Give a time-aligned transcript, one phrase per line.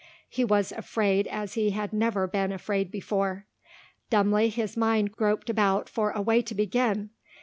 [0.27, 3.45] He was afraid as he had never been afraid before.
[4.09, 7.11] Dumbly his mind groped about for a way to begin.